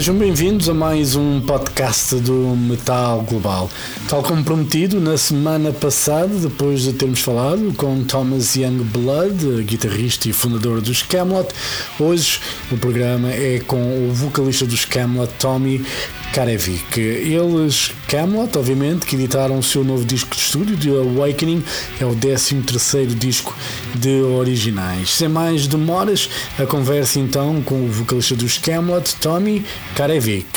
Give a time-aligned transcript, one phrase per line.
[0.00, 3.68] Sejam bem-vindos a mais um podcast do Metal Global.
[4.10, 10.32] Tal como prometido, na semana passada, depois de termos falado com Thomas Youngblood, guitarrista e
[10.32, 11.48] fundador dos Camelot,
[11.96, 12.40] hoje
[12.72, 15.86] o programa é com o vocalista dos Camelot, Tommy
[16.32, 16.98] Karevic.
[16.98, 21.62] Eles, Camelot, obviamente, que editaram o seu novo disco de estúdio, The Awakening,
[22.00, 23.54] é o 13 terceiro disco
[23.94, 25.10] de originais.
[25.10, 30.48] Sem mais demoras, a conversa então com o vocalista dos Camelot, Tommy Karevic.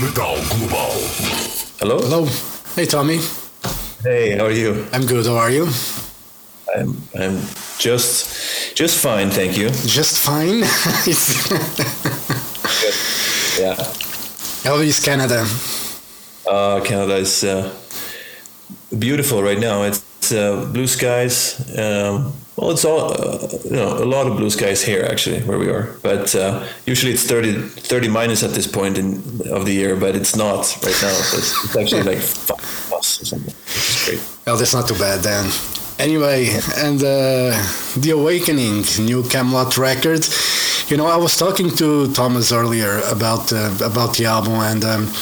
[0.00, 0.96] Metal Global.
[1.78, 2.02] Hello.
[2.02, 2.51] Hello.
[2.74, 3.18] Hey Tommy.
[4.02, 4.86] Hey, how are you?
[4.92, 5.26] I'm good.
[5.26, 5.68] How are you?
[6.74, 7.38] I'm I'm
[7.78, 9.68] just just fine, thank you.
[9.86, 10.64] Just fine.
[13.58, 13.76] Yeah.
[14.64, 15.44] How is Canada?
[16.48, 17.70] Uh, Canada is uh,
[18.98, 19.82] beautiful right now.
[19.82, 21.60] It's uh, blue skies.
[21.78, 25.58] Um, well, it's all uh, you know, a lot of blue skies here actually where
[25.58, 25.94] we are.
[26.02, 29.16] But uh, usually it's 30, 30 minus at this point in
[29.50, 31.12] of the year, but it's not right now.
[31.12, 32.58] So it's, it's actually like five
[32.88, 33.54] plus or something.
[33.54, 34.46] Which is great.
[34.46, 35.50] Well, that's not too bad then.
[35.98, 37.52] Anyway, and uh,
[37.96, 40.26] The Awakening, new Kamelot record.
[40.90, 45.12] You know, I was talking to Thomas earlier about uh, about the album, and um,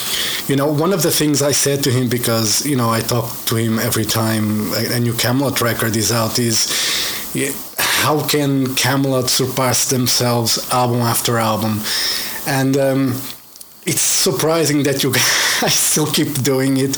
[0.48, 3.30] you know, one of the things I said to him because you know I talk
[3.46, 6.66] to him every time a, new Kamelot record is out is
[7.78, 11.80] how can Kamelot surpass themselves album after album,
[12.46, 12.76] and.
[12.76, 13.20] Um,
[13.86, 15.10] it's surprising that you
[15.60, 16.96] guys still keep doing it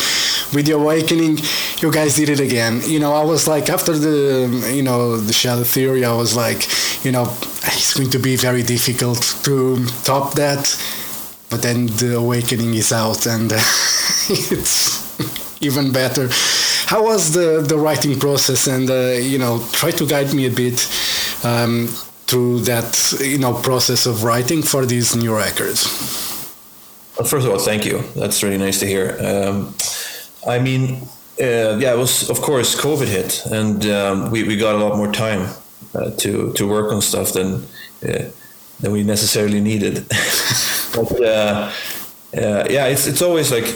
[0.52, 1.38] with the awakening.
[1.78, 2.80] You guys did it again.
[2.84, 6.66] You know i was like after the you know the shadow theory i was like
[7.04, 7.24] you know
[7.64, 10.76] it's going to be very difficult to top that.
[11.50, 13.56] But then the awakening is out and uh,
[14.28, 16.28] it's even better
[16.86, 20.50] how was the the writing process and uh, you know try to guide me a
[20.50, 20.78] bit
[21.44, 21.88] um,
[22.26, 25.86] through that you know process of writing for these new records
[27.18, 28.02] Well, first of all, thank you.
[28.16, 29.18] That's really nice to hear.
[29.20, 29.74] Um,
[30.48, 31.02] I mean,
[31.40, 34.96] uh, yeah, it was of course COVID hit, and um, we, we got a lot
[34.96, 35.48] more time
[35.94, 37.66] uh, to to work on stuff than
[38.08, 38.30] uh,
[38.80, 40.06] than we necessarily needed.
[40.94, 41.20] but
[42.36, 43.66] uh, yeah, it's it's always like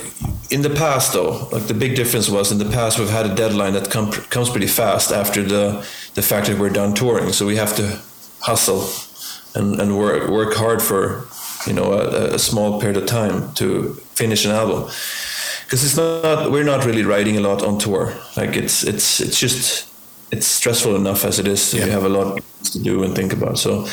[0.51, 1.49] in the past though.
[1.53, 4.49] Like the big difference was in the past we've had a deadline that com- comes
[4.51, 7.99] pretty fast after the the fact that we're done touring, so we have to
[8.41, 8.89] hustle
[9.55, 11.27] and, and work work hard for
[11.67, 14.83] you know a, a small period of time to finish an album
[15.65, 19.39] because it's not we're not really writing a lot on tour like it's it's it's
[19.39, 19.87] just
[20.31, 21.87] it's stressful enough as it is Yeah.
[21.87, 22.41] you have a lot
[22.73, 23.87] to do and think about so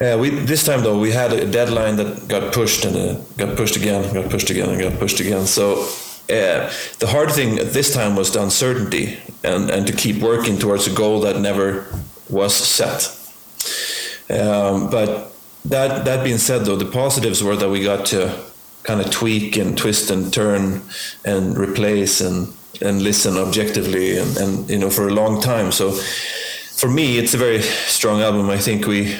[0.00, 3.56] yeah we this time though we had a deadline that got pushed and uh, got
[3.56, 5.88] pushed again got pushed again and got pushed again so
[6.30, 10.58] uh, the hard thing at this time was the uncertainty and, and to keep working
[10.58, 11.86] towards a goal that never
[12.28, 13.14] was set
[14.30, 15.32] um, but
[15.64, 18.34] that that being said, though, the positives were that we got to
[18.82, 20.82] kind of tweak and twist and turn
[21.24, 25.72] and replace and and listen objectively and, and you know for a long time.
[25.72, 28.50] So for me, it's a very strong album.
[28.50, 29.16] I think we,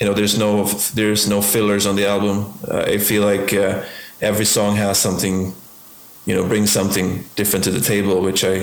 [0.00, 0.64] you know, there's no
[0.94, 2.52] there's no fillers on the album.
[2.68, 3.82] Uh, I feel like uh,
[4.20, 5.54] every song has something,
[6.26, 8.54] you know, brings something different to the table, which I,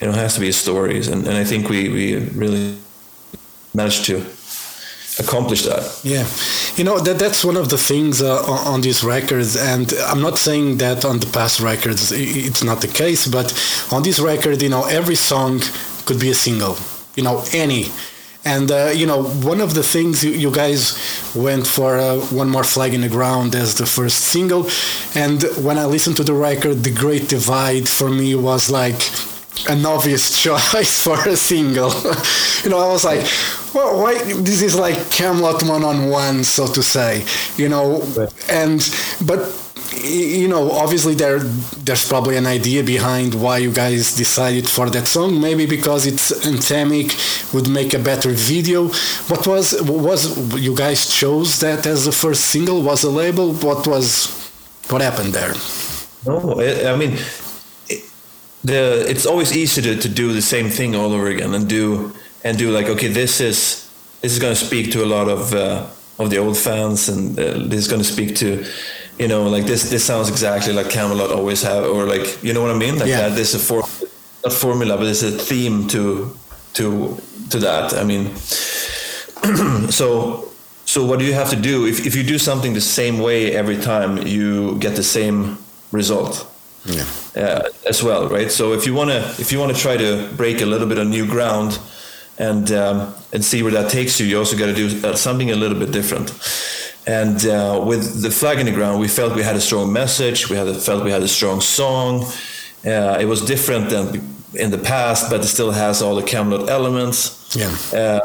[0.00, 1.08] you know, has to be stories.
[1.08, 2.76] And and I think we we really
[3.74, 4.24] managed to
[5.18, 5.82] accomplish that.
[6.04, 6.26] Yeah,
[6.76, 10.22] you know that that's one of the things uh, on, on these records, and I'm
[10.22, 13.52] not saying that on the past records it's not the case, but
[13.90, 15.60] on this record, you know, every song
[16.06, 16.76] could be a single,
[17.16, 17.90] you know, any.
[18.44, 20.98] And uh, you know, one of the things you, you guys
[21.34, 24.68] went for uh, "One More Flag in the Ground" as the first single,
[25.14, 29.00] and when I listened to the record, "The Great Divide" for me was like
[29.68, 31.90] an obvious choice for a single.
[32.64, 33.20] you know, I was like,
[33.74, 34.14] well, why?
[34.42, 37.24] This is like Kamelot one on one, so to say.
[37.56, 38.02] You know,
[38.50, 38.80] and
[39.24, 39.40] but
[39.94, 45.06] you know, obviously there there's probably an idea behind why you guys decided for that
[45.06, 45.40] song.
[45.40, 47.08] Maybe because it's anthemic,
[47.52, 48.88] would make a better video.
[49.28, 50.20] What was was
[50.58, 52.82] you guys chose that as the first single?
[52.82, 53.52] Was a label?
[53.54, 54.28] What was
[54.88, 55.54] what happened there?
[56.26, 57.18] No, I mean,
[58.64, 62.12] the it's always easy to, to do the same thing all over again and do
[62.44, 63.90] and do like okay, this is
[64.20, 65.86] this is going to speak to a lot of uh,
[66.18, 68.64] of the old fans, and uh, this is going to speak to
[69.18, 72.62] you know like this this sounds exactly like Kamelot always have, or like you know
[72.62, 73.28] what I mean, like Yeah.
[73.28, 73.34] that.
[73.36, 73.82] There's a for
[74.44, 76.36] not formula, but there's a theme to
[76.74, 77.16] to
[77.50, 77.92] to that.
[77.94, 78.34] I mean,
[79.90, 80.48] so
[80.84, 83.54] so what do you have to do if, if you do something the same way
[83.54, 85.56] every time you get the same
[85.92, 86.46] result
[86.84, 87.04] yeah.
[87.36, 88.50] uh, as well, right?
[88.50, 91.26] So if you wanna if you wanna try to break a little bit of new
[91.26, 91.78] ground
[92.38, 95.50] and um, and see where that takes you, you also got to do uh, something
[95.50, 96.30] a little bit different.
[97.06, 100.48] And uh, with the flag in the ground, we felt we had a strong message.
[100.48, 102.24] We had a, felt we had a strong song.
[102.86, 106.68] Uh, it was different than in the past, but it still has all the Kamelot
[106.68, 107.56] elements.
[107.56, 107.98] Yeah.
[107.98, 108.20] Uh,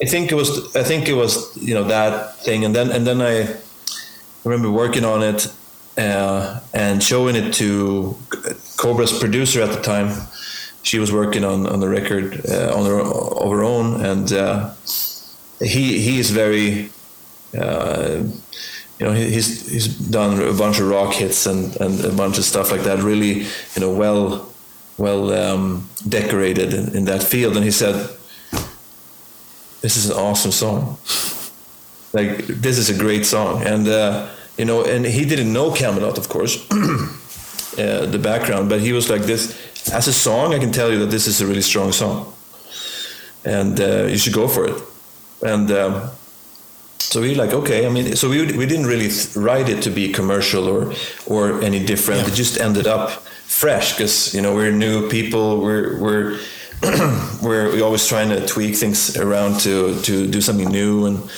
[0.00, 0.74] I think it was.
[0.76, 1.56] I think it was.
[1.56, 3.56] You know that thing, and then and then I
[4.44, 5.52] remember working on it
[5.96, 8.16] uh, and showing it to
[8.76, 10.26] Cobra's producer at the time.
[10.84, 14.70] She was working on, on the record uh, on her of her own, and uh,
[15.60, 16.90] he he is very.
[17.56, 18.24] Uh,
[18.98, 22.44] you know, he's he's done a bunch of rock hits and, and a bunch of
[22.44, 22.98] stuff like that.
[22.98, 23.42] Really,
[23.74, 24.48] you know, well
[24.98, 27.56] well um, decorated in, in that field.
[27.56, 27.94] And he said,
[29.80, 30.98] "This is an awesome song.
[32.12, 36.18] Like this is a great song." And uh, you know, and he didn't know Kamelot,
[36.18, 36.56] of course,
[37.78, 39.56] uh, the background, but he was like this.
[39.92, 42.32] As a song, I can tell you that this is a really strong song,
[43.44, 44.82] and uh, you should go for it.
[45.40, 46.10] And um,
[47.08, 47.86] so we're like okay.
[47.86, 50.92] I mean, so we we didn't really th- write it to be commercial or
[51.26, 52.28] or any different.
[52.28, 53.10] It just ended up
[53.46, 55.58] fresh because you know we're new people.
[55.62, 56.38] We're we're
[57.42, 61.30] we're we always trying to tweak things around to to do something new and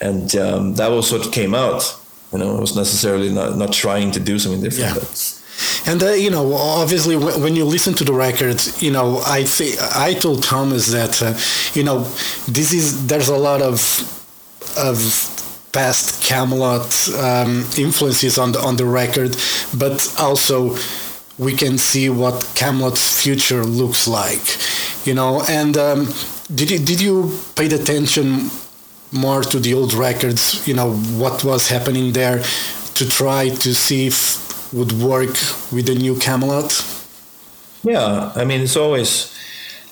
[0.00, 1.96] and um, that was what came out.
[2.32, 4.96] You know, it was necessarily not not trying to do something different.
[4.96, 5.92] Yeah.
[5.92, 9.44] And uh, you know, obviously, when, when you listen to the records, you know, I
[9.44, 11.34] think I told Thomas that uh,
[11.78, 12.02] you know
[12.48, 13.78] this is there's a lot of
[14.76, 14.98] of
[15.72, 19.36] past Kamelot um, influences on the on the record,
[19.76, 20.76] but also
[21.38, 24.44] we can see what Kamelot's future looks like,
[25.06, 25.42] you know.
[25.48, 26.08] And um,
[26.54, 28.50] did you did you pay attention
[29.10, 30.66] more to the old records?
[30.68, 32.42] You know what was happening there
[32.94, 34.42] to try to see if
[34.72, 35.36] would work
[35.70, 36.88] with the new Kamelot.
[37.84, 39.32] Yeah, I mean, it's always.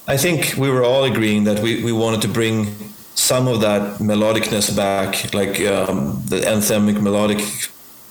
[0.07, 3.99] I think we were all agreeing that we, we wanted to bring some of that
[4.01, 7.41] melodicness back, like um, the anthemic melodic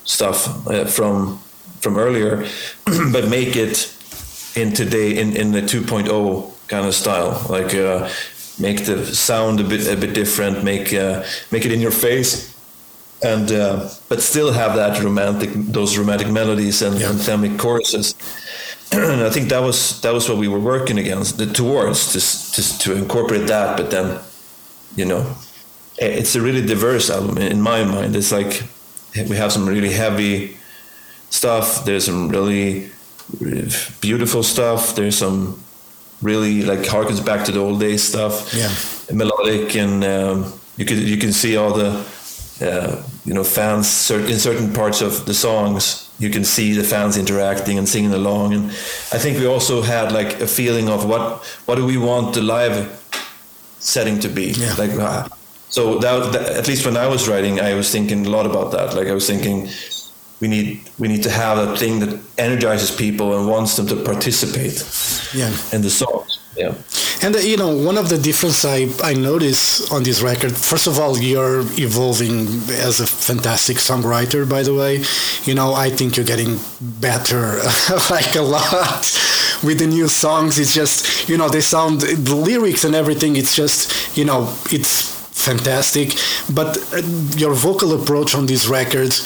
[0.05, 1.39] stuff uh, from
[1.81, 2.45] from earlier,
[3.11, 3.93] but make it
[4.55, 8.09] in today in, in the 2.0 kind of style, like uh,
[8.59, 12.53] make the sound a bit a bit different, make uh, make it in your face,
[13.23, 17.09] and uh, but still have that romantic those romantic melodies and Yeah.
[17.11, 18.13] anthemic choruses.
[18.91, 22.55] and I think that was that was what we were working against the, towards just
[22.55, 24.19] just to incorporate that, but then
[24.99, 25.23] you know
[25.97, 28.15] it's a really diverse album in in my mind.
[28.15, 28.63] It's like
[29.31, 30.57] we have some really heavy
[31.29, 31.85] stuff.
[31.85, 32.89] There's some really
[34.01, 34.95] beautiful stuff.
[34.95, 35.63] There's some
[36.21, 38.53] really like harkens back to the old days stuff.
[38.53, 38.71] Yeah.
[39.11, 41.89] melodic and um, you can you can see all the
[42.61, 46.05] uh, you know fans in certain parts of the songs.
[46.19, 48.65] You can see the fans interacting and singing along, and
[49.15, 51.23] I think we also had like a feeling of what
[51.65, 52.75] what do we want the live
[53.79, 54.73] setting to be Yeah.
[54.77, 54.91] like.
[54.91, 55.27] Uh,
[55.69, 58.71] so that, that at least when I was writing, I was thinking a lot about
[58.71, 58.95] that.
[58.95, 59.67] Like I was thinking,
[60.41, 63.95] we need we need to have a thing that energizes people and wants them to
[63.95, 64.83] participate
[65.33, 65.51] Yeah.
[65.73, 66.39] in the songs.
[66.57, 66.73] Yeah.
[67.21, 70.87] And uh, you know, one of the difference I, I notice on this record, first
[70.87, 72.47] of all, you're evolving
[72.87, 75.03] as a fantastic songwriter, by the way.
[75.43, 77.57] You know, I think you're getting better
[78.09, 79.03] like a lot
[79.63, 80.57] with the new songs.
[80.57, 85.01] It's just, you know, they sound, the lyrics and everything, it's just, you know, it's
[85.49, 86.13] fantastic.
[86.53, 87.01] But uh,
[87.37, 89.23] your vocal approach on these records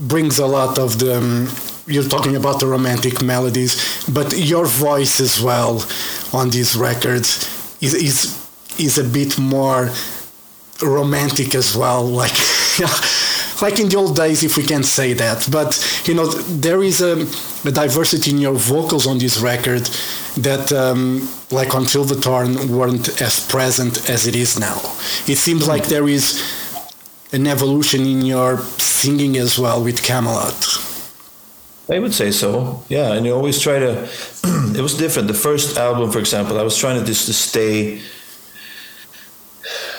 [0.00, 1.48] brings a lot of the, um,
[1.86, 5.84] you're talking about the romantic melodies, but your voice as well
[6.32, 7.46] on these records
[7.80, 9.90] is is, is a bit more
[10.82, 12.36] romantic as well, like
[13.62, 15.48] like in the old days, if we can say that.
[15.50, 17.26] But you know, there is a,
[17.68, 19.82] a diversity in your vocals on this record
[20.38, 24.78] that, um, like on Torn, weren't as present as it is now.
[25.26, 26.42] It seems like there is
[27.32, 30.86] an evolution in your singing as well with Kamelot.
[31.90, 32.84] I would say so.
[32.88, 34.08] Yeah, and you always try to.
[34.44, 35.28] it was different.
[35.28, 38.00] The first album, for example, I was trying to just to stay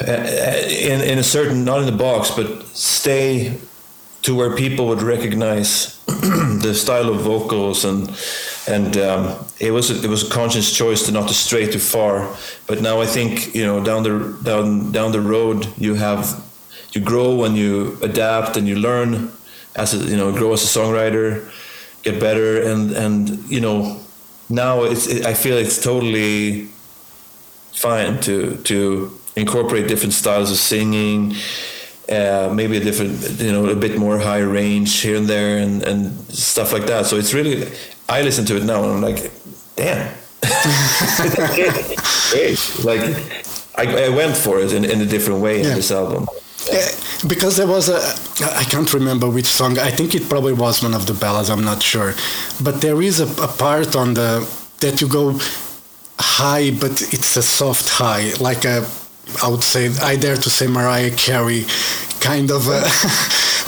[0.08, 3.58] uh, in in a certain, not in the box, but stay
[4.22, 8.10] to where people would recognize the style of vocals and
[8.68, 11.80] and um, it was a, it was a conscious choice to not to stray too
[11.80, 12.34] far.
[12.68, 16.42] But now I think you know down the down down the road you have
[16.93, 19.31] you grow and you adapt and you learn
[19.75, 21.50] as a, you know grow as a songwriter
[22.03, 23.98] get better and and you know
[24.50, 26.67] now it's it, I feel it's totally
[27.74, 31.33] fine to to incorporate different styles of singing
[32.12, 35.83] uh, maybe a different you know a bit more high range here and there and
[35.83, 37.67] and stuff like that so it's really
[38.10, 39.31] I listen to it now and I'm like,
[39.77, 40.13] damn.
[42.31, 42.60] Great.
[42.83, 43.01] Like
[43.77, 45.69] I, I went for it in, in a different way Yeah.
[45.69, 46.27] in this album.
[46.74, 48.00] Uh, because there was a
[48.62, 49.78] I can't remember which song.
[49.78, 51.50] I think it probably was one of the ballads.
[51.50, 52.13] I'm not sure,
[52.63, 54.48] but there is a, a part on the
[54.80, 55.38] that you go
[56.20, 58.86] high, but it's a soft high, like a
[59.44, 61.66] I would say I dare to say Mariah Carey
[62.20, 62.82] kind of a,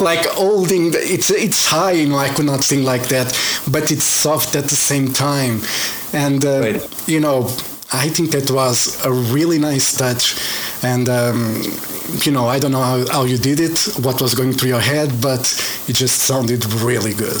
[0.02, 3.28] like holding the, it's it's high and I could not sing like that,
[3.70, 5.60] but it's soft at the same time,
[6.12, 7.08] and uh, Right.
[7.08, 7.48] you know
[7.94, 10.36] I think that was a really nice touch,
[10.82, 11.62] and um,
[12.24, 14.80] you know I don't know how, how you did it, what was going through your
[14.80, 15.40] head, but
[15.88, 17.40] it just sounded really good.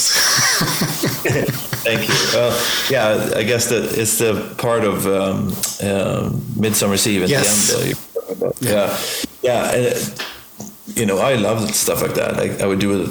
[1.84, 2.14] Thank you.
[2.32, 2.52] Well,
[2.90, 7.72] yeah, I guess that it's the part of um, uh, Midsummer's Eve at Yes.
[7.72, 7.94] the end.
[8.16, 8.62] Uh, about.
[8.62, 8.98] Yeah,
[9.42, 9.72] yeah.
[9.74, 12.38] and, uh, you know, I love stuff like that.
[12.38, 13.10] I, I would do it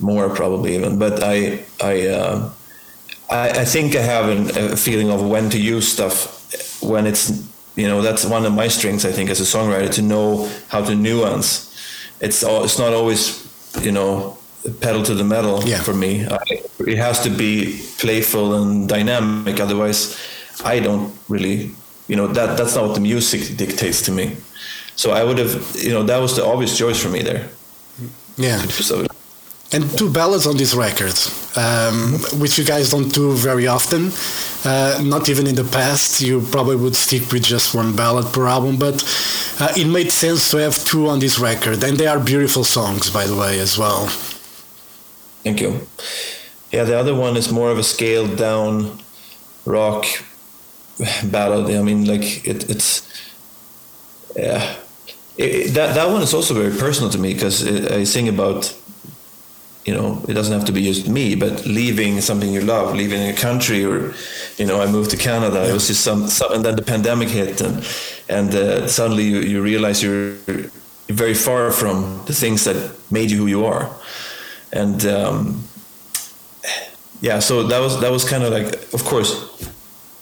[0.00, 2.50] more probably even, but I, I, uh,
[3.30, 6.37] I, I think I have an, a feeling of when to use stuff
[6.80, 7.30] when it's,
[7.76, 9.04] you know, that's one of my strengths.
[9.04, 11.66] I think as a songwriter to know how to nuance.
[12.20, 13.46] It's all, it's not always,
[13.82, 14.36] you know,
[14.80, 15.80] pedal to the metal Yeah.
[15.82, 16.26] for me.
[16.26, 16.38] I,
[16.86, 19.60] it has to be playful and dynamic.
[19.60, 20.16] Otherwise,
[20.64, 21.70] I don't really,
[22.08, 24.36] you know, that that's not what the music dictates to me.
[24.96, 27.48] So I would have, you know, that was the obvious choice for me there.
[28.36, 28.58] yeah.
[28.66, 29.06] So
[29.72, 31.14] and two ballads on this record,
[31.56, 34.10] um, which you guys don't do very often.
[34.64, 38.46] Uh, not even in the past, you probably would stick with just one ballad per
[38.46, 39.02] album, but
[39.60, 43.10] uh, it made sense to have two on this record, and they are beautiful songs,
[43.10, 44.06] by the way, as well.
[45.44, 45.86] Thank you.
[46.72, 48.98] Yeah, the other one is more of a scaled down
[49.64, 50.06] rock
[51.24, 51.74] ballad.
[51.74, 53.02] I mean, like it, it's
[54.36, 54.76] yeah.
[55.36, 58.74] It, that that one is also very personal to me because I sing about
[59.88, 63.22] you know it doesn't have to be just me, but leaving something you love, leaving
[63.34, 63.96] a country, or
[64.60, 65.60] you know I moved to Canada.
[65.70, 67.76] It was just some, some and then the pandemic hit, and
[68.36, 70.36] and uh, suddenly you, you realize you're
[71.22, 72.76] very far from the things that
[73.10, 73.90] made you who you are
[74.72, 75.64] and um,
[77.20, 79.32] yeah so that was that was kind of like of course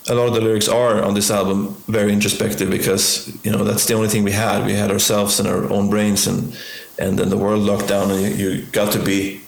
[0.09, 3.85] a lot of the lyrics are on this album very introspective because you know that's
[3.85, 6.57] the only thing we had we had ourselves and our own brains and
[6.99, 9.41] and then the world locked down and you, you got to be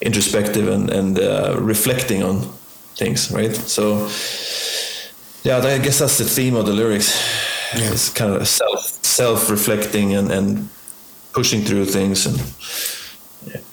[0.00, 2.40] introspective and and uh, reflecting on
[2.96, 4.08] things right so
[5.42, 7.10] yeah i guess that's the theme of the lyrics
[7.74, 7.92] Yeah.
[7.92, 10.68] it's kind of self self reflecting and and
[11.32, 12.38] pushing through things and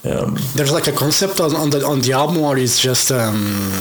[0.03, 3.71] um, There's like a concept on, on the on the album, or it's just um,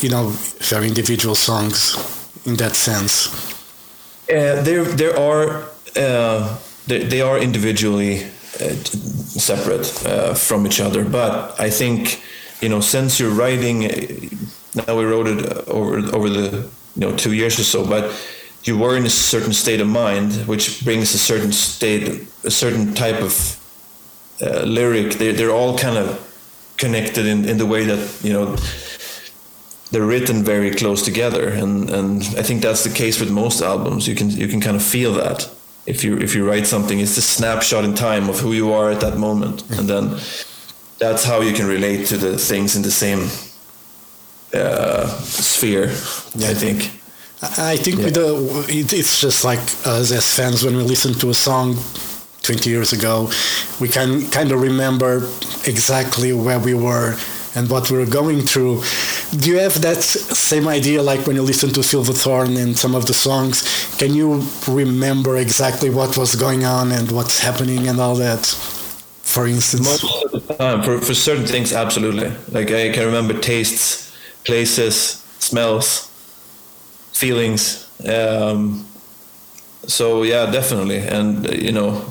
[0.00, 0.30] you know
[0.70, 1.94] very individual songs
[2.44, 3.28] in that sense.
[4.30, 5.64] Uh, there, there are,
[5.96, 11.04] uh, they, they are individually uh, separate uh, from each other.
[11.04, 12.22] But I think,
[12.60, 17.16] you know, since you're writing, uh, now we wrote it over over the you know
[17.16, 18.04] two years or so, but
[18.64, 22.94] you were in a certain state of mind, which brings a certain state, a certain
[22.94, 23.58] type of
[24.42, 25.14] uh, lyric.
[25.14, 26.24] They, they're all kind of
[26.78, 28.56] connected in, in the way that you know
[29.90, 34.06] they're written very close together and and I think that's the case with most albums
[34.06, 35.50] you can you can kind of feel that
[35.88, 38.90] if you if you write something it's a snapshot in time of who you are
[38.90, 39.62] at that moment.
[39.70, 40.18] And then
[40.98, 43.22] that's how you can relate to the things in the same
[44.54, 45.84] uh, sphere
[46.50, 46.90] I think.
[47.40, 51.30] I think with the it, it's just like us as fans when we listen to
[51.30, 51.76] a song
[52.42, 53.30] 20 years ago,
[53.80, 55.28] we can kind of remember
[55.66, 57.16] exactly where we were
[57.54, 58.82] and what we were going through.
[59.36, 63.06] Do you have that same idea like when you listen to Silverthorn and some of
[63.06, 63.62] the songs?
[63.98, 68.46] Can you remember exactly what was going on and what's happening and all that?
[69.22, 73.38] For instance, most of the time for, for certain things absolutely like I can remember
[73.38, 76.06] tastes places smells
[77.12, 78.86] feelings um,
[79.86, 82.02] so yeah definitely and you know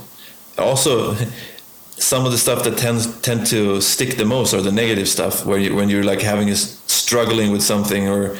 [0.60, 1.16] also
[1.98, 5.44] some of the stuff that tends tend to stick the most are the negative stuff
[5.46, 6.77] where you when you're like having a s-
[7.08, 8.36] struggling with something or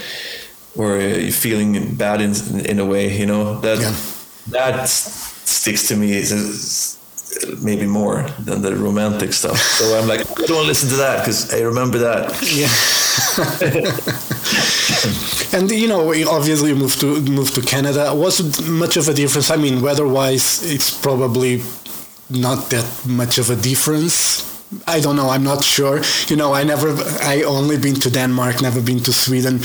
[0.76, 2.34] or you're feeling bad in
[2.72, 3.94] in a way you know that Yeah.
[4.52, 6.10] that sticks to me
[7.64, 11.40] maybe more than the romantic stuff so i'm like i don't listen to that because
[11.54, 12.24] i remember that
[12.62, 12.72] Yeah.
[15.58, 16.02] and you know,
[16.38, 18.14] obviously moved to moved to Canada.
[18.14, 19.50] Was much of a difference?
[19.52, 21.62] I mean, weather-wise, it's probably
[22.30, 24.44] not that much of a difference.
[24.86, 25.30] I don't know.
[25.30, 26.02] I'm not sure.
[26.28, 26.90] You know, I never.
[27.24, 29.60] I only been to Denmark, never been to Sweden,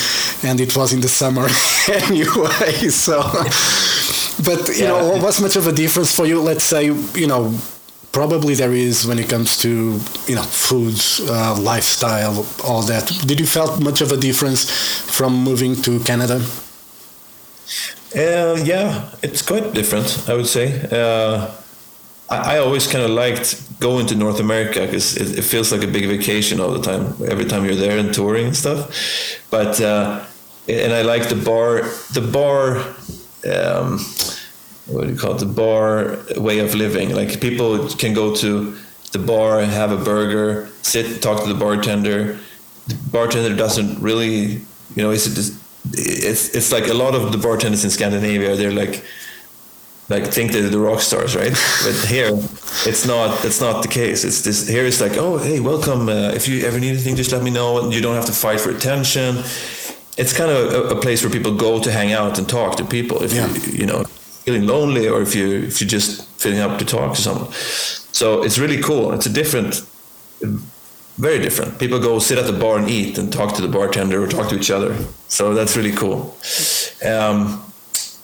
[0.45, 1.49] and it was in the summer
[1.89, 2.91] anyway.
[2.91, 3.21] So,
[4.45, 5.23] but you know, Yeah.
[5.25, 6.41] was much of a difference for you?
[6.43, 7.53] Let's say, you know,
[8.13, 9.69] probably there is when it comes to
[10.29, 10.95] you know food,
[11.29, 13.11] uh, lifestyle, all that.
[13.27, 14.65] Did you felt much of a difference
[15.17, 16.41] from moving to Canada?
[18.15, 20.67] Uh, yeah, it's quite different, I would say.
[20.93, 21.47] Uh,
[22.31, 25.87] I, always kind of liked going to North America because it, it, feels like a
[25.87, 29.41] big vacation all the time, every time you're there and touring and stuff.
[29.51, 30.25] But uh,
[30.69, 32.79] and I like the bar, the bar.
[33.53, 33.99] Um,
[34.87, 35.39] what do you call it?
[35.39, 37.15] The bar way of living.
[37.15, 38.77] Like people can go to
[39.13, 42.39] the bar, and have a burger, sit, talk to the bartender.
[42.89, 44.63] The bartender doesn't really,
[44.97, 45.27] you know, it's
[45.93, 49.05] it's it's like a lot of the bartenders in Scandinavia they're like
[50.13, 51.55] like think they're the rock stars right
[51.85, 52.31] but here
[52.91, 56.39] it's not that's not the case it's this here it's like oh hey welcome uh,
[56.39, 58.71] if you ever need anything just let me know you don't have to fight for
[58.71, 59.37] attention
[60.23, 62.85] it's kind of a, a place where people go to hang out and talk to
[62.85, 63.49] people if yeah.
[63.55, 64.05] you you know
[64.45, 68.43] feeling lonely or if you if you're just feeling up to talk to someone so
[68.43, 69.83] it's really cool it's a different
[71.19, 71.79] very different.
[71.79, 74.49] People go sit at the bar and eat and talk to the bartender or talk
[74.49, 74.97] to each other.
[75.29, 76.35] So that's really cool.
[77.05, 77.63] Um,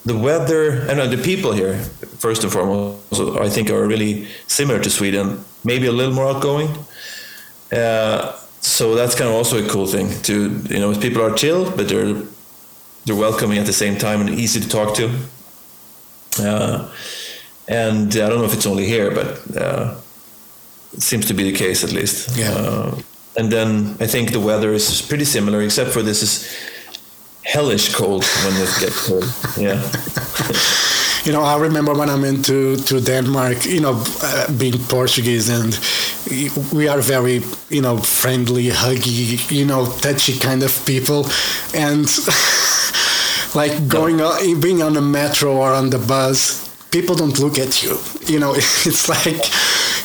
[0.05, 1.79] the weather and the people here,
[2.19, 5.45] first and foremost, I think are really similar to Sweden.
[5.65, 6.71] Maybe a little more outgoing.
[7.73, 10.09] Uh, so that's kind of also a cool thing.
[10.23, 12.15] To you know, people are chill, but they're
[13.05, 15.11] they're welcoming at the same time and easy to talk to.
[16.41, 16.89] Uh,
[17.67, 19.95] and I don't know if it's only here, but uh,
[20.99, 22.37] seems to be the case at least.
[22.37, 22.53] Yeah.
[22.53, 22.99] Uh,
[23.37, 26.57] and then I think the weather is pretty similar, except for this is
[27.49, 29.25] hellish cold when it gets cold.
[29.57, 29.81] Yeah.
[31.25, 35.49] you know, I remember when I went to, to Denmark, you know, uh, being Portuguese,
[35.49, 35.79] and
[36.73, 41.27] we are very, you know, friendly, huggy, you know, touchy kind of people.
[41.75, 42.07] And
[43.55, 47.83] like going, on, being on the metro or on the bus, people don't look at
[47.83, 47.99] you.
[48.27, 49.43] You know, it's like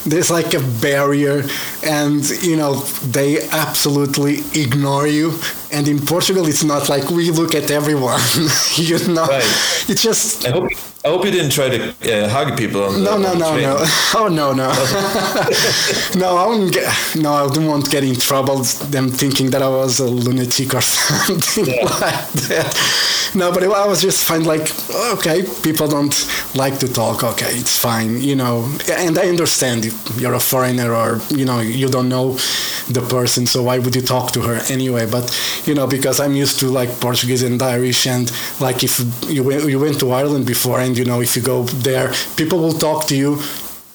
[0.06, 1.44] there's like a barrier
[1.84, 2.76] and you know
[3.12, 5.32] they absolutely ignore you
[5.74, 8.22] and in portugal it's not like we look at everyone
[8.76, 9.26] you know?
[9.26, 9.44] Right.
[9.90, 10.70] it's just I hope,
[11.04, 13.76] I hope you didn't try to uh, hug people on no the, no on no
[13.78, 13.86] no.
[14.16, 14.70] Oh no no.
[16.20, 18.58] No i won't get no i don't want to get in trouble
[18.96, 21.84] them thinking that i was a lunatic or something yeah.
[21.84, 23.32] like that.
[23.36, 24.72] No but i was just find like
[25.16, 26.16] okay people don't
[26.56, 28.70] like to talk okay it's fine you know.
[28.90, 32.38] And i understand if you're a foreigner or you know you don't know
[32.90, 35.06] the person so why would you talk to her anyway?
[35.10, 35.26] But
[35.66, 38.94] you know because i'm used to like portuguese and irish and like if
[39.30, 42.60] you went, you went to ireland before and you know if you go there people
[42.60, 43.40] will talk to you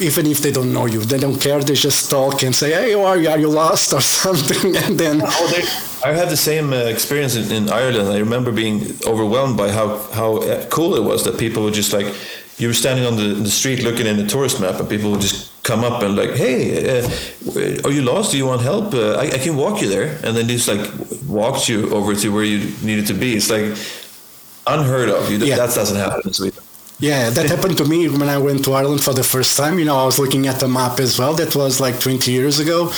[0.00, 1.00] even if they don't know you.
[1.00, 4.00] They don't care they just talk and say hey are you, are you lost or
[4.24, 4.76] something?
[4.76, 8.08] And then oh, I had the same uh, experience in, in, Ireland.
[8.08, 11.92] I remember being overwhelmed by how how uh, cool it was that people were just
[11.92, 12.14] like
[12.58, 15.20] you were standing on the, the street looking in the tourist map, and people would
[15.20, 16.56] just come up and like, "Hey,
[16.88, 18.32] uh, are you lost?
[18.32, 18.94] Do you want help?
[18.94, 20.84] Uh, I, I, can walk you there." And then just like
[21.28, 23.28] walked you over to where you needed to be.
[23.38, 23.66] It's like
[24.66, 25.30] unheard of.
[25.30, 25.56] You, yeah.
[25.56, 26.62] That doesn't happen in Sweden.
[27.00, 29.78] Yeah, that happened to me when I went to Ireland for the first time.
[29.78, 31.32] You know, I was looking at the map as well.
[31.34, 32.90] That was like 20 years ago,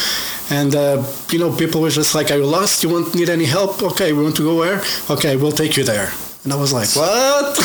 [0.48, 2.83] and uh, you know, people were just like, "Are you lost?
[2.83, 3.83] You want need any help?
[3.83, 4.80] Okay, we want to go where?
[5.11, 6.09] Okay, we'll take you there."
[6.44, 7.56] And I was like, "What?"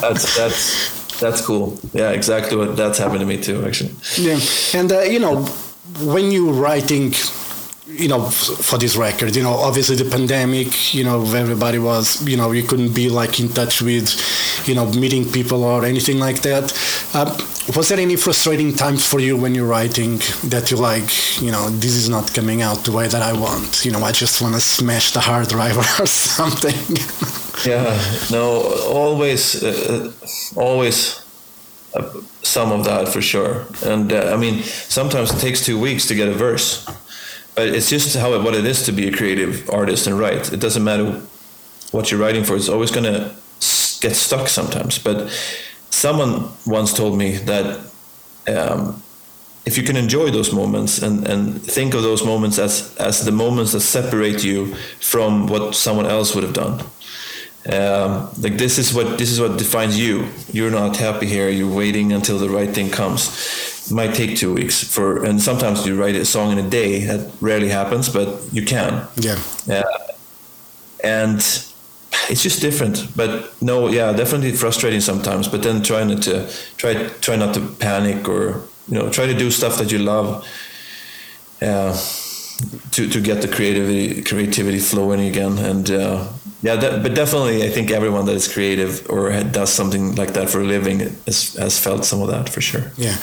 [0.00, 1.78] that's that's that's cool.
[1.92, 3.94] Yeah, exactly what that's happened to me too, actually.
[4.16, 4.38] Yeah,
[4.74, 5.44] and uh, you know,
[6.00, 7.14] when you're writing
[7.86, 12.36] you know for this record you know obviously the pandemic you know everybody was you
[12.36, 14.08] know you couldn't be like in touch with
[14.66, 16.72] you know meeting people or anything like that
[17.12, 17.26] uh,
[17.76, 20.18] was there any frustrating times for you when you're writing
[20.50, 23.84] that you like you know this is not coming out the way that i want
[23.84, 26.96] you know i just want to smash the hard drive or something
[27.64, 27.98] yeah
[28.30, 30.12] no always uh,
[30.56, 31.24] always
[31.94, 36.06] uh, some of that for sure and uh, i mean sometimes it takes two weeks
[36.06, 36.84] to get a verse
[37.54, 40.52] but it's just how what it is to be a creative artist and write.
[40.52, 41.20] It doesn't matter
[41.90, 43.34] what you're writing for; it's always going to
[44.00, 44.98] get stuck sometimes.
[44.98, 45.30] But
[45.92, 47.66] someone once told me that
[48.48, 49.02] um,
[49.64, 53.32] if you can enjoy those moments and, and think of those moments as as the
[53.32, 56.80] moments that separate you from what someone else would have done.
[57.64, 60.26] Um, like this is what this is what defines you.
[60.52, 61.48] You're not happy here.
[61.48, 63.30] You're waiting until the right thing comes
[63.90, 67.04] might take two weeks for, and sometimes you write a song in a day.
[67.04, 69.06] That rarely happens, but you can.
[69.16, 69.38] Yeah.
[69.66, 69.82] Yeah.
[71.02, 71.40] And
[72.30, 73.06] it's just different.
[73.16, 75.48] But no, yeah, definitely frustrating sometimes.
[75.48, 79.34] But then trying not to try try not to panic or you know try to
[79.34, 80.46] do stuff that you love.
[81.60, 81.96] Uh,
[82.92, 86.28] to to get the creativity creativity flowing again and uh,
[86.62, 90.48] yeah, that, but definitely, I think everyone that is creative or does something like that
[90.48, 92.92] for a living has, has felt some of that for sure.
[92.96, 93.16] Yeah,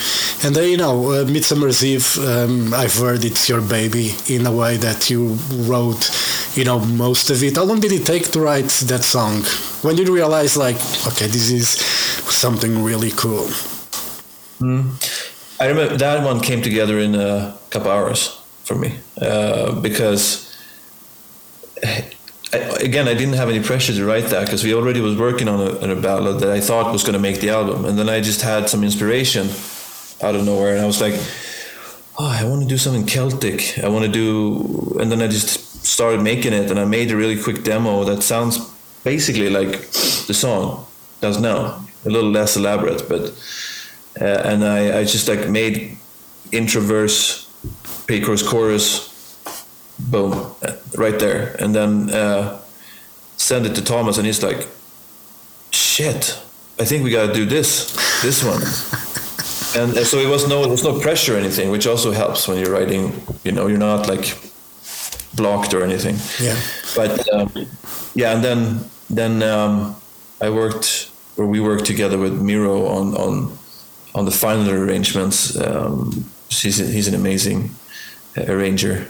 [0.43, 4.51] and uh, you know, uh, Midsummer's Eve, um, I've heard it's your baby in a
[4.51, 5.37] way that you
[5.69, 6.11] wrote,
[6.55, 7.55] you know, most of it.
[7.55, 9.43] How long did it take to write that song?
[9.83, 10.75] When did you realize, like,
[11.07, 11.69] okay, this is
[12.29, 13.47] something really cool?
[14.59, 14.99] Mm.
[15.61, 18.38] I remember that one came together in a couple hours
[18.69, 20.55] for me uh, because
[22.53, 25.47] I, again, I didn't have any pressure to write that because we already was working
[25.47, 27.97] on a, on a ballad that I thought was going to make the album, and
[27.97, 29.49] then I just had some inspiration
[30.21, 31.15] out of nowhere, and I was like,
[32.19, 33.79] "Oh, I want to do something Celtic.
[33.85, 35.49] I want to do," and then I just
[35.85, 38.53] started making it, and I made a really quick demo that sounds
[39.03, 39.71] basically like
[40.27, 40.85] the song
[41.21, 41.59] does now,
[42.05, 43.23] a little less elaborate, but
[44.21, 45.97] uh, and I, I just like made
[46.51, 46.81] intro
[48.09, 49.37] pre-chorus, chorus
[49.99, 50.55] boom,
[50.97, 51.55] right there.
[51.59, 52.59] And then uh,
[53.37, 54.67] send it to Thomas, and he's like,
[55.69, 56.41] shit,
[56.79, 57.93] I think we got to do this,
[58.23, 58.63] this one.
[59.79, 62.57] and so it was no, there was no pressure or anything, which also helps when
[62.57, 63.13] you're writing.
[63.43, 64.35] You know, you're not like
[65.35, 66.17] blocked or anything.
[66.43, 66.59] Yeah.
[66.95, 67.51] But um,
[68.15, 69.95] yeah, and then then um,
[70.41, 73.55] I worked, or we worked together with Miro on on
[74.15, 75.55] on the final arrangements.
[75.55, 77.69] Um, he's he's an amazing
[78.37, 79.07] arranger.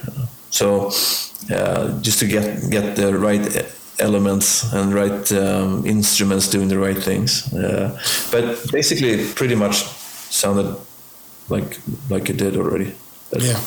[0.50, 0.92] So
[1.52, 3.66] uh, just to get get the right
[4.00, 7.54] elements and right um, instruments doing the right things.
[7.54, 7.98] Uh,
[8.32, 9.84] but basically, pretty much
[10.30, 10.76] sounded
[11.50, 11.80] like
[12.10, 12.94] like it did already.
[13.32, 13.60] But yeah.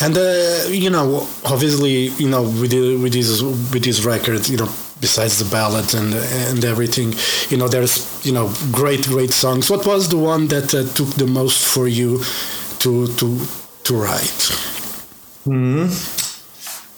[0.00, 4.58] And uh, you know, obviously, you know, with the, with this with this record, you
[4.58, 4.68] know,
[5.00, 7.14] besides the ballads and and everything,
[7.48, 9.70] you know, there's you know great great songs.
[9.70, 12.22] What was the one that uh, took the most for you
[12.80, 13.38] to to
[13.86, 14.50] to write?
[15.46, 15.88] Mm.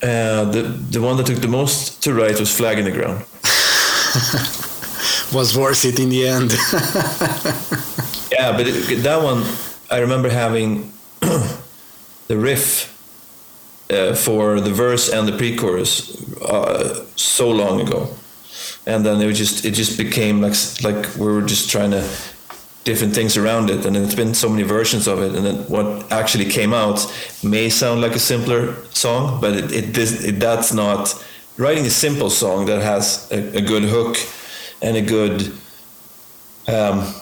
[0.01, 3.25] Uh, the the one that took the most to write was "Flag in the Ground."
[5.33, 6.51] was worth it in the end.
[8.31, 9.43] yeah, but it, that one
[9.91, 10.91] I remember having
[12.27, 12.95] the riff
[13.91, 18.09] uh, for the verse and the pre-chorus uh, so long ago,
[18.85, 22.03] and then it just it just became like like we were just trying to
[22.83, 26.11] different things around it and it's been so many versions of it and then what
[26.11, 26.99] actually came out
[27.43, 31.13] may sound like a simpler song but it, it, it that's not
[31.57, 34.17] writing a simple song that has a, a good hook
[34.81, 35.51] and a good
[36.67, 37.13] um,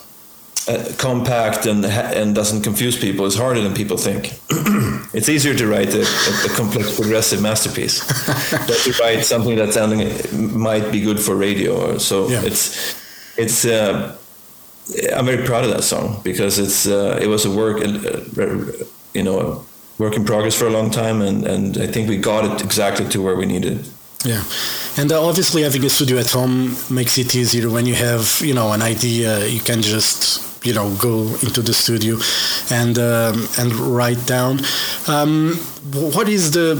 [0.98, 4.34] compact and and doesn't confuse people is harder than people think.
[5.13, 8.06] it's easier to write a, a, complex progressive masterpiece
[8.52, 10.10] than to write something that sounding
[10.60, 11.93] might be good for radio.
[11.93, 12.43] Or, So yeah.
[12.43, 12.96] it's
[13.38, 13.65] it's.
[13.65, 14.16] Uh,
[15.15, 19.23] I'm very proud of that song because it's uh, it was a work, uh, you
[19.23, 22.45] know, a work in progress for a long time, and and I think we got
[22.45, 23.88] it exactly to where we needed.
[24.23, 24.43] Yeah,
[24.97, 28.54] and uh, obviously having a studio at home makes it easier when you have you
[28.54, 29.45] know an idea.
[29.45, 32.17] You can just you know go into the studio
[32.71, 34.62] and um, and write down.
[35.08, 35.56] Um,
[35.91, 36.76] what is the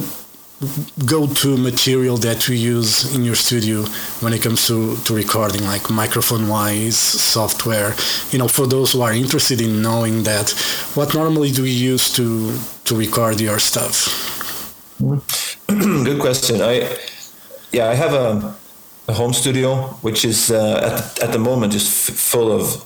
[1.06, 3.84] go-to material that you use in your studio
[4.22, 7.94] when it comes to, to recording like microphone wise software.
[8.32, 10.52] You know for those who are interested in knowing that
[10.96, 13.96] what normally do you use to to record your stuff?
[15.68, 16.62] Good question.
[16.62, 16.98] I
[17.72, 18.56] yeah i have a,
[19.10, 22.84] a home studio which is uh, at, at the moment just f- full of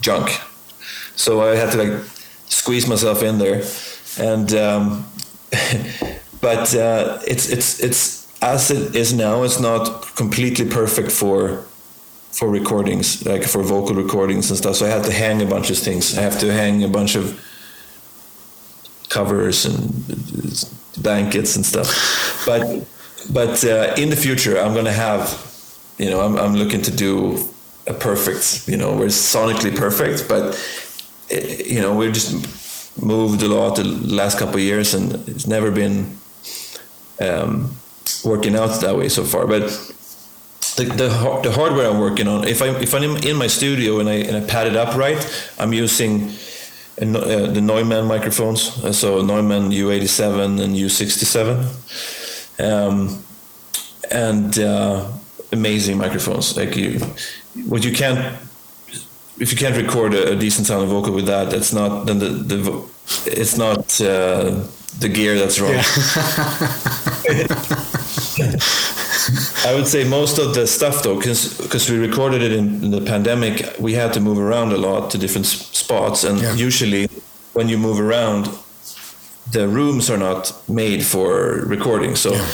[0.00, 0.30] junk.
[1.16, 2.04] So i had to like
[2.46, 3.62] squeeze myself in there.
[4.20, 5.06] And um,
[6.40, 9.42] but uh, it's it's it's as it is now.
[9.42, 11.64] It's not completely perfect for
[12.30, 14.76] for recordings, like for vocal recordings and stuff.
[14.76, 16.16] So I have to hang a bunch of things.
[16.16, 17.40] I have to hang a bunch of
[19.08, 19.78] covers and
[21.02, 22.42] blankets and stuff.
[22.46, 22.86] But
[23.32, 25.22] but uh, in the future, I'm gonna have,
[25.98, 27.38] you know, I'm I'm looking to do
[27.86, 30.54] a perfect, you know, where it's sonically perfect, but
[31.30, 32.32] it, you know, we're just
[33.02, 36.18] moved a lot the last couple of years, and it's never been
[37.20, 37.76] um,
[38.24, 39.46] working out that way so far.
[39.46, 39.62] But
[40.76, 44.08] the, the, the hardware I'm working on, if I if I'm in my studio and
[44.08, 45.18] I and I pad it up right,
[45.58, 46.30] I'm using
[47.00, 51.64] uh, the Neumann microphones, uh, so Neumann U87 and U67,
[52.60, 53.24] um,
[54.10, 55.10] and uh,
[55.52, 56.56] amazing microphones.
[56.56, 56.98] Like you,
[57.66, 58.36] what you can't
[59.40, 62.28] if you can't record a, a decent sounding vocal with that, that's not then the,
[62.30, 62.88] the
[63.26, 64.62] it's not uh,
[64.98, 65.72] the gear that's wrong.
[65.72, 67.04] Yeah.
[69.64, 73.00] I would say most of the stuff though, because we recorded it in, in, the
[73.02, 76.54] pandemic, we had to move around a lot to different spots, and yeah.
[76.54, 77.08] usually
[77.52, 78.48] when you move around,
[79.50, 82.16] the rooms are not made for recording.
[82.16, 82.46] So yeah.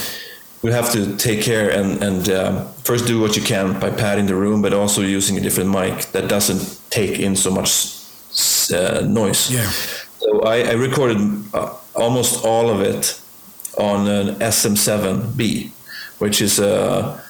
[0.62, 4.26] you have to take care and and um, first do what you can by padding
[4.26, 7.94] the room, but also using a different mic that doesn't take in so much
[8.72, 9.50] uh, noise.
[9.50, 9.70] Yeah.
[10.18, 11.18] So I, I recorded
[11.52, 13.20] uh, almost all of it
[13.78, 15.70] on an SM7B,
[16.18, 17.20] which is uh, uh,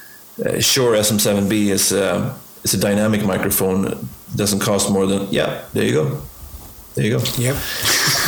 [0.45, 3.87] a, a Shure SM7B is a, is a dynamic microphone.
[3.87, 3.99] It
[4.37, 5.65] doesn't cost more than yeah.
[5.73, 6.21] There you go.
[6.95, 7.25] There you go.
[7.39, 7.57] Yep.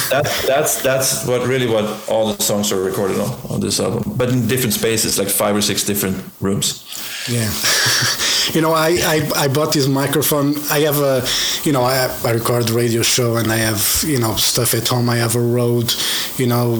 [0.06, 4.12] That, that's that's what really what all the songs are recorded on on this album,
[4.16, 6.84] but in different spaces, like five or six different rooms.
[7.28, 7.50] Yeah.
[8.54, 10.56] you know, I, I, I bought this microphone.
[10.70, 11.26] I have a,
[11.64, 15.08] you know, I, I record radio show and I have, you know, stuff at home.
[15.08, 15.94] I have a Rode,
[16.36, 16.76] you know,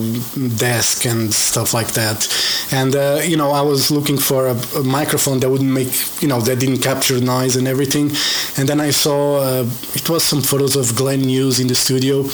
[0.57, 2.29] desk and stuff like that.
[2.73, 6.29] And, uh, you know, I was looking for a, a, microphone that wouldn't make, you
[6.29, 8.11] know, that didn't capture noise and everything.
[8.59, 12.25] And then I saw, uh, it was some photos of Glenn Hughes in the studio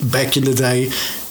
[0.00, 0.90] back in the day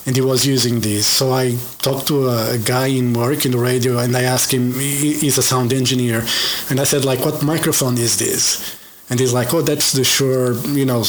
[0.09, 1.05] and he was using this.
[1.05, 4.73] So I talked to a, guy in work in the radio, and I asked him.
[4.73, 6.25] He's a sound engineer,
[6.69, 8.75] and I said like, "What microphone is this?"
[9.11, 11.03] And he's like, "Oh, that's the Shure, you know."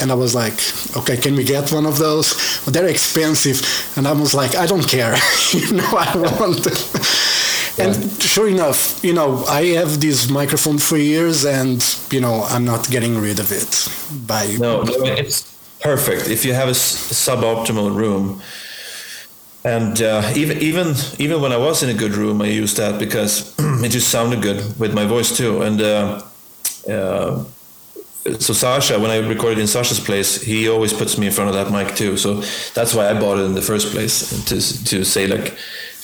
[0.00, 0.56] And I was like,
[0.96, 2.28] "Okay, can we get one of those?"
[2.62, 3.58] Well, they're expensive,
[3.96, 5.14] and I was like, "I don't care,
[5.52, 6.64] you know, I want."
[7.82, 12.64] and sure enough, you know, I have this microphone for years, and you know, I'm
[12.64, 13.70] not getting rid of it.
[14.26, 14.84] By no,
[15.20, 18.40] it's perfect if you have a suboptimal room
[19.64, 22.98] and uh, even even even when I was in a good room, I used that
[22.98, 25.62] because it just sounded good with my voice too.
[25.62, 26.22] And uh,
[26.88, 27.44] uh,
[28.38, 31.56] so Sascha, when I recorded in Sascha's place, he always puts me in front of
[31.56, 32.16] that mic too.
[32.16, 35.58] So that's why I bought it in the first place to to say like,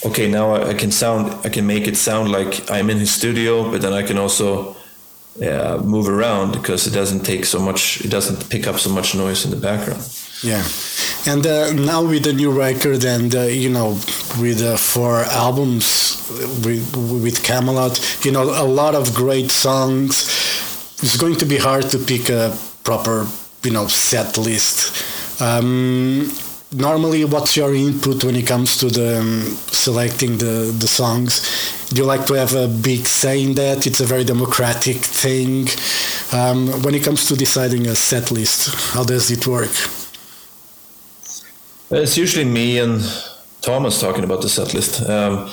[0.05, 3.15] okay, now I, I can sound, I can make it sound like I'm in his
[3.15, 4.77] studio, but then I can also
[5.43, 9.15] uh, move around because it doesn't take so much it doesn't pick up so much
[9.15, 10.03] noise in the background.
[10.43, 10.65] Yeah.
[11.27, 13.99] And uh, now with the new record and uh, you know
[14.39, 16.23] with uh, four albums
[16.65, 20.25] with, with Kamelot you know a lot of great songs
[21.03, 23.27] it's going to be hard to pick a proper
[23.63, 25.05] you know set list.
[25.41, 26.31] Um,
[26.75, 31.41] normally what's your input when it comes to the um, selecting the the songs
[31.95, 33.87] do you like to have a big say in that?
[33.87, 35.69] It's a very democratic thing.
[36.33, 39.71] Um, when it comes to deciding a set list, how does it work?
[41.91, 43.01] It's usually me and
[43.61, 45.09] Thomas talking about the set list.
[45.09, 45.51] Um,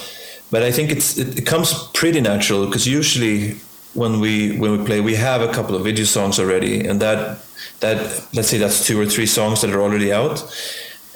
[0.49, 3.57] but I think it's it, it comes pretty natural because usually
[3.93, 7.37] when we when we play, we have a couple of video songs already, and that
[7.81, 7.97] that
[8.33, 10.41] let's say that's two or three songs that are already out.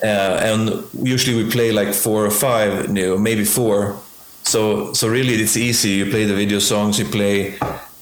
[0.03, 3.97] Uh, and usually we play like four or five new, maybe four,
[4.43, 5.89] so so really it's easy.
[5.89, 7.57] You play the video songs you play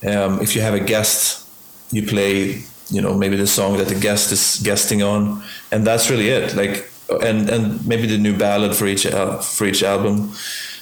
[0.05, 1.43] um, if you have a guest
[1.91, 5.43] you play you know maybe the song that the guest is guesting on.
[5.71, 6.55] And that's really it.
[6.55, 6.89] Like
[7.21, 10.31] and and maybe the new ballad for each uh, for each album.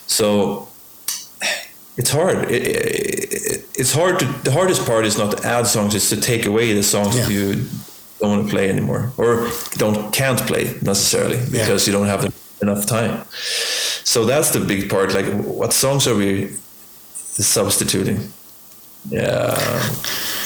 [0.08, 0.67] So
[1.97, 2.52] it's hard.
[2.52, 6.19] It, it, it's hard to the hardest part is not to add songs it's to
[6.19, 7.30] take away the songs yeah.
[7.30, 7.65] you
[8.22, 11.92] don't want to play anymore or don't can't play necessarily because yeah.
[11.92, 13.26] you don't have enough time
[14.04, 15.14] so that's the big part.
[15.14, 16.50] Like, what songs are we
[17.24, 18.32] substituting?
[19.10, 19.56] Yeah.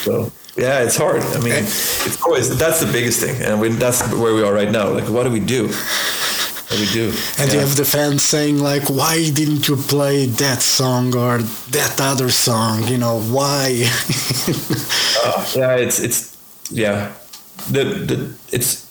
[0.04, 1.22] So yeah, it's hard.
[1.24, 4.70] I mean, it's always that's the biggest thing, and we, that's where we are right
[4.70, 4.90] now.
[4.90, 5.68] Like, what do we do?
[5.68, 7.14] What do we do?
[7.40, 7.54] And yeah.
[7.54, 11.40] you have the fans saying like, "Why didn't you play that song or
[11.72, 12.88] that other song?
[12.88, 13.66] You know, why?"
[15.26, 16.38] uh, yeah, it's it's
[16.70, 17.12] yeah.
[17.72, 18.86] The the it's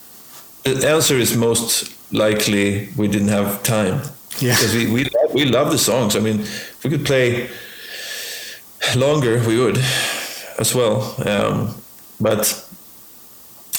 [0.62, 4.02] the answer is most likely we didn't have time
[4.40, 4.54] yeah.
[4.54, 6.16] Because we, we, love, we love the songs.
[6.16, 7.48] I mean, if we could play
[8.96, 9.78] longer, we would
[10.58, 11.14] as well.
[11.26, 11.74] Um,
[12.20, 12.46] but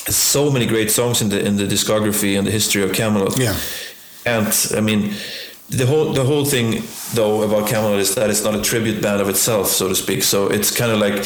[0.08, 3.38] so many great songs in the in the discography and the history of Kamelot.
[3.38, 3.58] Yeah.
[4.26, 5.14] And I mean,
[5.70, 9.22] the whole the whole thing though about Kamelot is that it's not a tribute band
[9.22, 10.24] of itself, so to speak.
[10.24, 11.26] So it's kind of like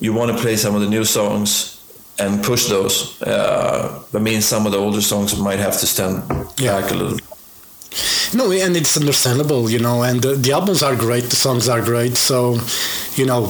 [0.00, 1.81] you want to play some of the new songs
[2.18, 3.20] and push those.
[3.22, 6.22] Uh, that means some of the older songs might have to stand
[6.58, 6.80] yeah.
[6.80, 7.18] back a little.
[8.34, 11.82] No, and it's understandable, you know, and the, the, albums are great, the songs are
[11.82, 12.16] great.
[12.16, 12.58] So,
[13.14, 13.46] you know,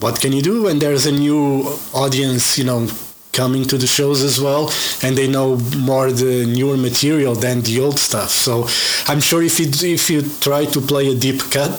[0.00, 2.88] what can you do when there's a new audience, you know,
[3.32, 7.78] coming to the shows as well, and they know more the newer material than the
[7.80, 8.30] old stuff.
[8.30, 8.66] So,
[9.12, 11.78] I'm sure if you if you try to play a deep cut,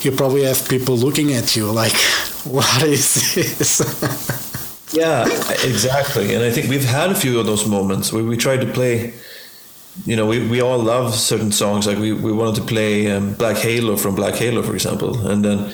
[0.00, 1.92] you probably have people looking at you like,
[2.44, 3.82] "What is this?"
[4.92, 5.24] yeah,
[5.64, 6.34] exactly.
[6.34, 9.12] And I think we've had a few of those moments where we tried to play
[10.04, 11.86] you know, we, we all love certain songs.
[11.86, 15.44] Like we, we wanted to play um, Black Halo from Black Halo, for example, and
[15.44, 15.72] then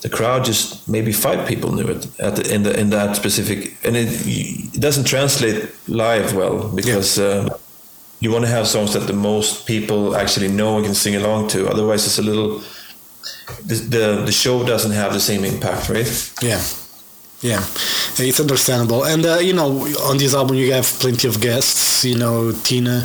[0.00, 3.76] the crowd just maybe five people knew it at the, in the in that specific,
[3.84, 7.24] and it it doesn't translate live well because yeah.
[7.24, 7.58] uh,
[8.18, 11.48] you want to have songs that the most people actually know and can sing along
[11.48, 11.68] to.
[11.68, 12.58] Otherwise, it's a little
[13.64, 16.32] the, the the show doesn't have the same impact, right?
[16.42, 16.60] Yeah,
[17.42, 17.58] yeah,
[18.18, 19.04] it's understandable.
[19.04, 22.04] And uh, you know, on this album you have plenty of guests.
[22.04, 23.04] You know, Tina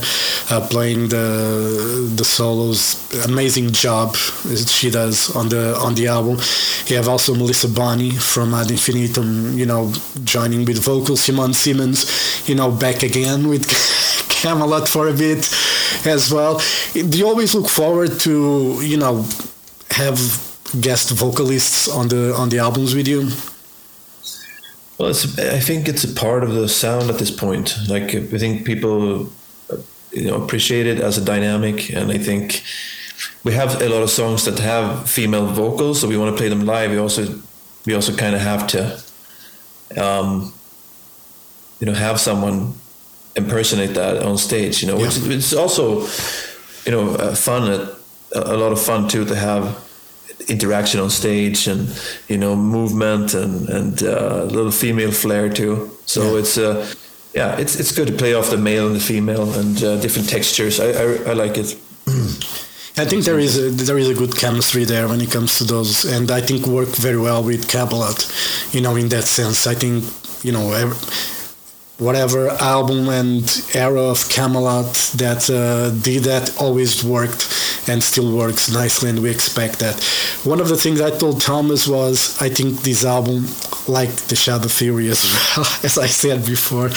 [0.52, 2.95] uh, playing the the solos,
[3.26, 6.38] amazing job she does on the on the album.
[6.86, 9.58] You have also Melissa Bonny from Ad Infinitum.
[9.58, 9.91] You know,
[10.23, 11.21] joining with vocals.
[11.21, 13.67] Simone Simons, you know, back again with
[14.30, 15.50] Kamelot for a bit
[16.06, 16.62] as well.
[16.93, 19.26] Do you always look forward to you know
[19.89, 20.19] have
[20.80, 23.32] guest vocalists on the on the albums with you?
[24.97, 27.77] Well, it's, I think it's a part of the sound at this point.
[27.88, 29.29] Like I think people,
[30.12, 32.63] you know, appreciate it as a dynamic, and I think
[33.43, 36.49] we have a lot of songs that have female vocals, so we want to play
[36.49, 36.91] them live.
[36.91, 37.41] We also
[37.86, 38.99] we also kind of have to,
[40.01, 40.53] um,
[41.79, 42.73] you know, have someone
[43.36, 44.81] impersonate that on stage.
[44.81, 45.05] You know, yeah.
[45.05, 46.07] which it's also,
[46.86, 47.71] you know, uh, fun.
[47.71, 47.97] At,
[48.36, 49.87] a lot of fun too to have
[50.47, 51.89] interaction on stage and
[52.27, 55.89] you know movement and and uh, a little female flair too.
[56.05, 56.39] So yeah.
[56.39, 56.93] it's uh,
[57.33, 60.29] yeah, it's it's good to play off the male and the female and uh, different
[60.29, 60.79] textures.
[60.79, 61.77] I, I, I like it.
[62.99, 65.63] I think there is a, there is a good chemistry there when it comes to
[65.63, 68.73] those, and I think work very well with Kamelot.
[68.73, 70.03] You know, in that sense, I think
[70.43, 70.73] you know.
[70.73, 70.97] Every,
[71.99, 77.41] whatever album and era of Kamelot that uh, did that always worked
[77.88, 80.04] and still works nicely, and we expect that.
[80.43, 83.47] One of the things I told Thomas was I think this album,
[83.88, 86.89] like the Shadow Theory as well, as I said before,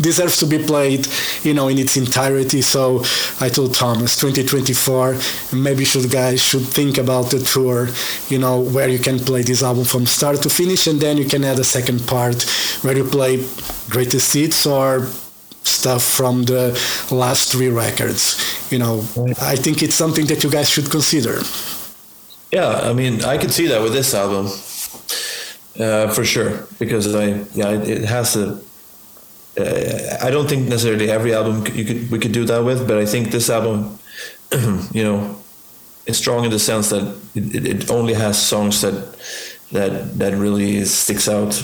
[0.00, 1.06] deserves to be played,
[1.42, 2.62] you know, in its entirety.
[2.62, 3.02] So
[3.40, 5.16] I told Thomas, 2024,
[5.54, 7.88] maybe should guys should think about the tour,
[8.28, 11.24] you know, where you can play this album from start to finish, and then you
[11.24, 12.42] can add a second part
[12.82, 13.44] where you play
[13.88, 15.08] greatest hits or
[15.66, 16.78] stuff from the
[17.10, 18.36] last three records.
[18.70, 19.04] You know,
[19.40, 21.40] I think it's something that you guys should consider.
[22.52, 24.46] Yeah, I mean, I could see that with this album,
[25.80, 28.60] uh, for sure, because I yeah, it has a.
[29.58, 32.98] Uh, I don't think necessarily every album you could we could do that with, but
[32.98, 33.98] I think this album,
[34.92, 35.36] you know,
[36.06, 37.02] is strong in the sense that
[37.34, 39.16] it, it only has songs that
[39.72, 41.62] that that really sticks out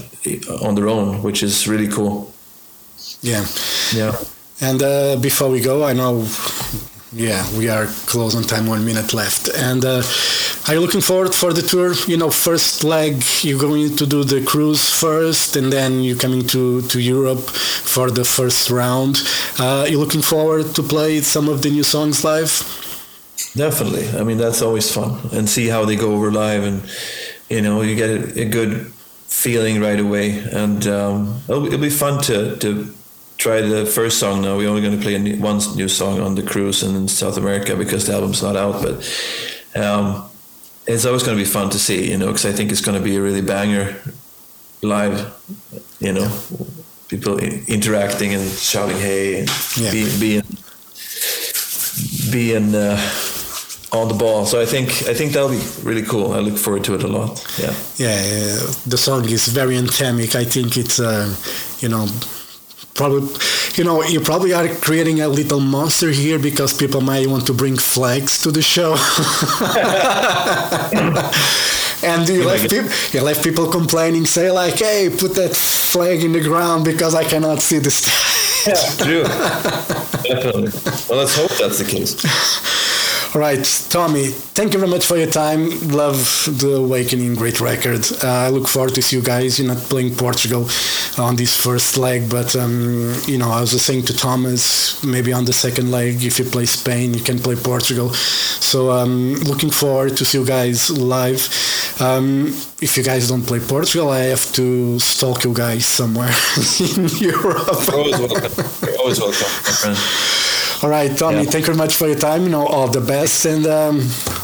[0.63, 2.33] on their own, which is really cool.
[3.23, 3.47] Yeah.
[3.95, 4.17] Yeah.
[4.61, 6.27] And uh, before we go, I know,
[7.13, 9.49] yeah, we are close on time, one minute left.
[9.49, 10.03] And uh,
[10.69, 11.95] are you looking forward for the tour?
[12.07, 16.47] You know, first leg, you're going to do the cruise first, and then you're coming
[16.49, 19.19] to, to Europe for the first round.
[19.59, 22.51] Uh, you looking forward to play some of the new songs live?
[23.55, 24.09] Definitely.
[24.19, 26.83] I mean, that's always fun, and see how they go over live, and
[27.51, 28.93] you know, you get a, a good
[29.27, 32.95] feeling right away, and um, it'll, it'll be fun to to
[33.39, 34.57] try the first song now.
[34.57, 37.37] We're only going to play new, one new song on the cruise and in South
[37.37, 38.83] America because the album's not out.
[38.83, 38.97] But
[39.75, 40.29] um,
[40.87, 42.99] it's always going to be fun to see, you know, because I think it's going
[42.99, 43.97] to be a really banger
[44.83, 45.33] live,
[46.01, 46.31] you know,
[47.09, 49.91] people interacting and shouting "Hey!" and yeah.
[49.91, 50.43] being being
[52.31, 52.99] being uh,
[53.93, 54.47] on the ball.
[54.47, 56.33] So I think I think that'll be really cool.
[56.33, 57.45] I look forward to it a lot.
[57.59, 57.75] Yeah.
[57.97, 60.35] Yeah, uh, the song is very anthemic.
[60.35, 61.35] I think it's uh,
[61.81, 62.07] you know
[62.95, 63.29] probably
[63.75, 67.55] you know you probably are creating a little monster here because people might want to
[67.55, 68.97] bring flags to the show.
[72.05, 76.33] And you left, people, you left people complaining say like hey put that flag in
[76.33, 78.67] the ground because i cannot see the stage.
[78.67, 79.23] Yeah true.
[80.29, 80.73] Definitely.
[81.09, 82.17] Well let's hope that's the case
[83.35, 85.71] all right, Tommy, thank you very much for your time.
[85.89, 86.19] Love
[86.61, 88.05] the Awakening, great record.
[88.23, 89.59] Uh, I look forward to see you guys.
[89.59, 90.69] You're not playing Portugal
[91.17, 95.33] on this first leg, but um, you know, I was just saying to Thomas, maybe
[95.33, 98.11] on the second leg, if you play Spain, you can play Portugal.
[98.11, 101.41] So um, looking forward to see you guys live.
[102.01, 102.49] Um,
[102.83, 106.29] if you guys don't play Portugal, I have to stalk you guys somewhere
[106.81, 107.67] in Europe.
[107.87, 108.53] You're always welcome.
[108.83, 110.62] You're always welcome, my friend.
[110.83, 111.51] All right, Tommy, yeah.
[111.51, 112.43] thank you very much for your time.
[112.43, 113.99] You know, all the best, and um,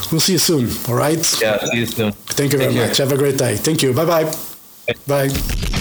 [0.09, 0.69] we'll see you soon.
[0.87, 1.19] All right?
[1.41, 2.13] Yeah, see you soon.
[2.13, 2.97] Thank you very much.
[2.97, 3.57] Have a great day.
[3.57, 3.93] Thank you.
[3.93, 4.31] Bye-bye.
[5.05, 5.75] Bye.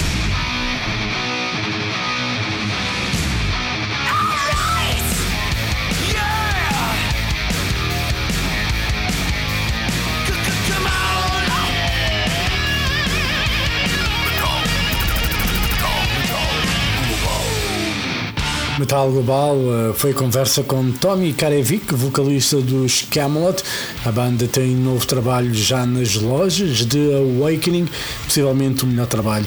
[18.78, 23.62] Metal Global uh, foi conversa com Tommy Karevic, vocalista dos Camelot.
[24.04, 27.88] A banda tem um novo trabalho já nas lojas de Awakening,
[28.24, 29.46] possivelmente o melhor trabalho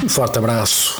[0.03, 0.99] Um forte abraço.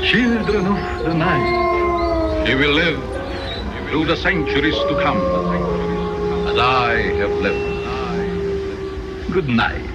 [0.00, 3.00] Children of the night, you will live
[3.88, 5.18] through the centuries to come,
[6.48, 7.82] as I have lived.
[9.32, 9.93] Good night.